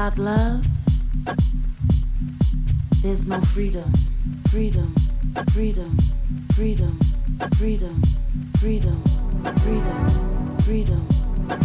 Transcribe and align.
Without 0.00 0.18
love, 0.18 0.66
there's 3.02 3.28
no 3.28 3.38
freedom. 3.42 3.92
Freedom, 4.48 4.94
freedom, 5.52 5.98
freedom, 6.54 6.98
freedom, 7.58 8.02
freedom, 8.58 9.02
freedom, 9.60 10.08
freedom, 10.64 10.64
freedom, 10.64 11.06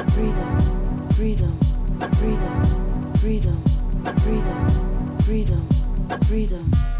freedom, 0.09 0.73
freedom, 1.13 1.59
freedom, 2.17 2.63
freedom, 3.19 3.63
freedom, 4.17 4.69
freedom. 5.21 5.73
Freedom. 6.23 6.92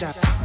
Yeah. 0.00 0.37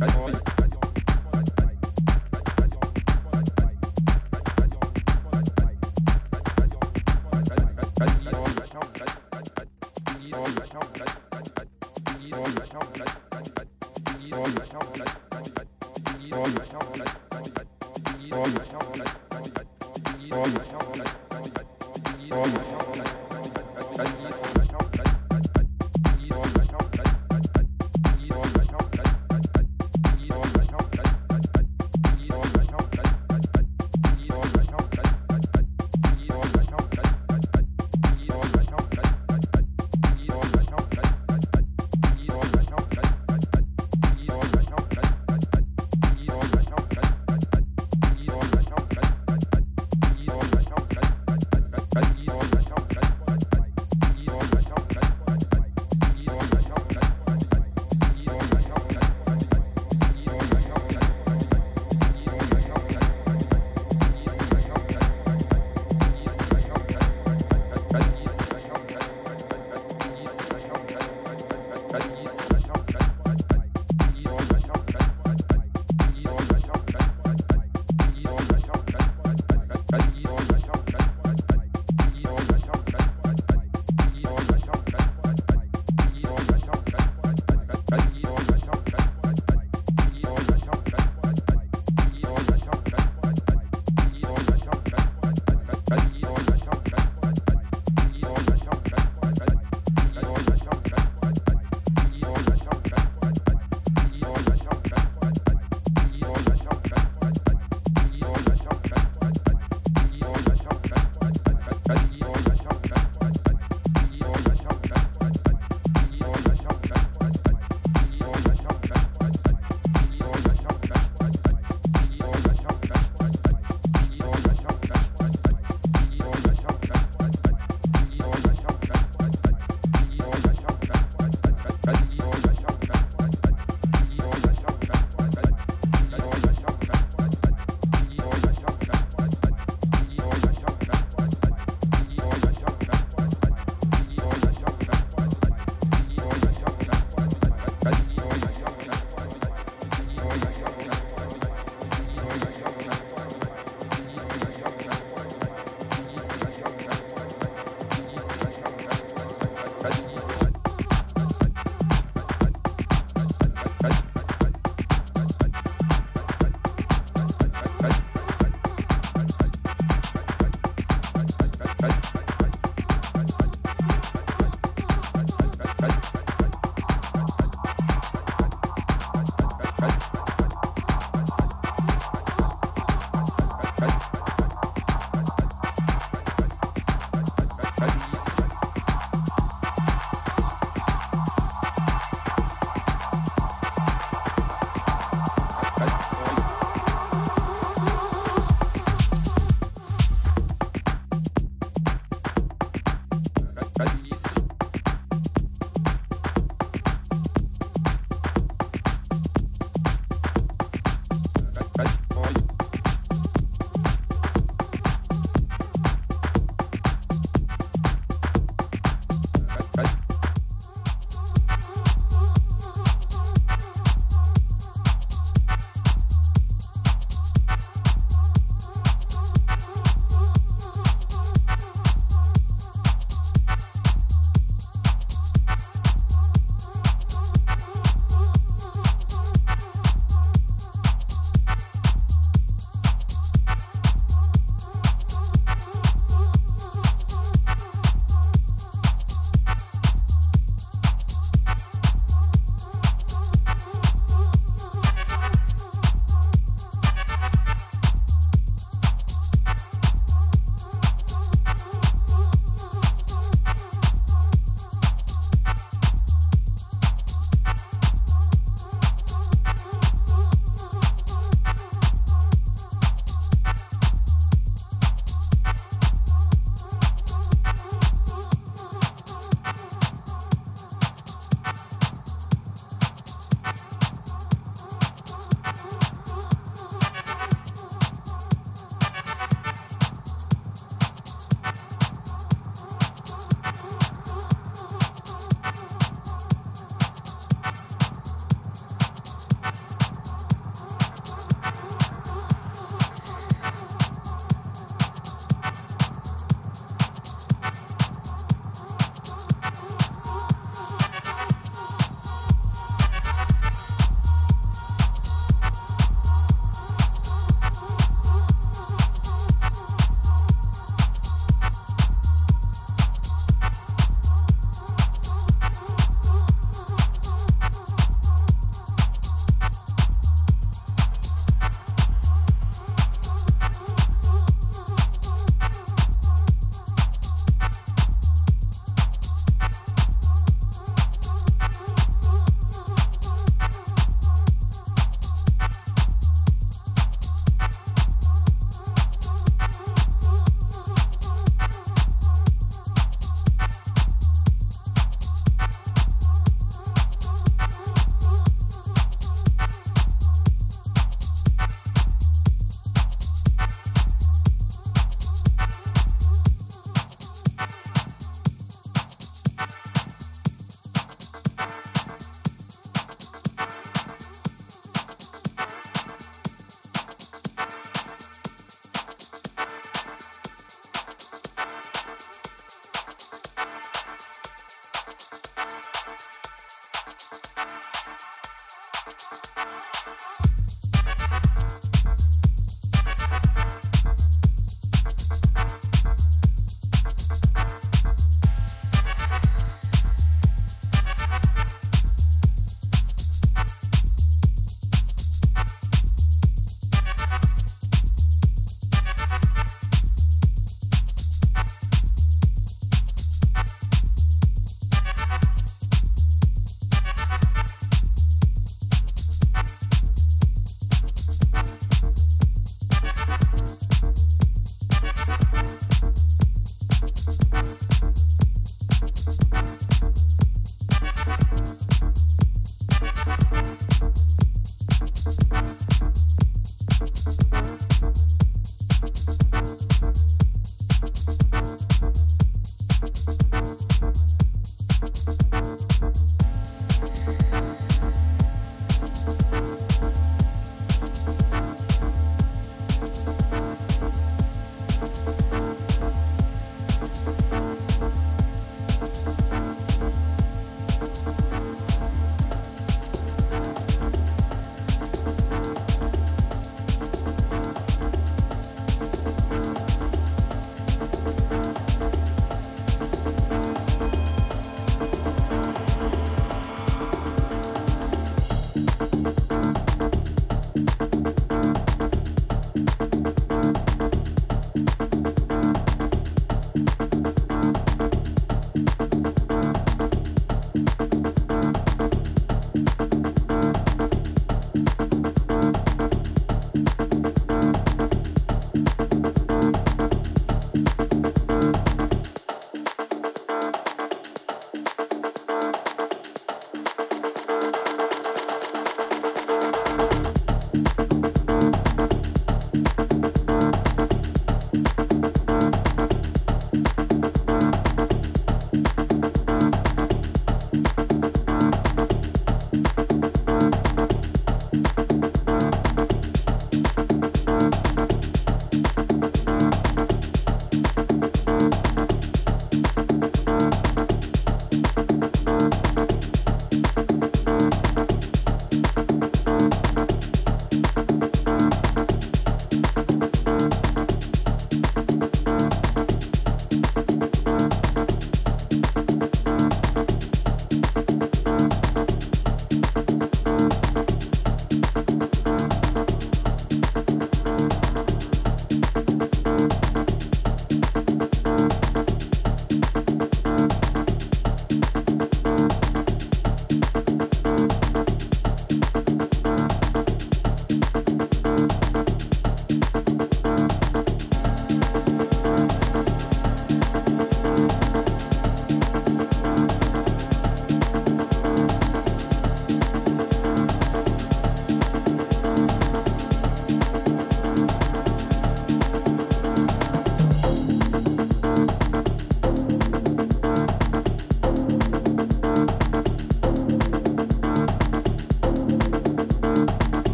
Bye. 0.00 0.57